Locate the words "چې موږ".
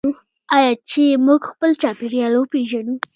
0.89-1.41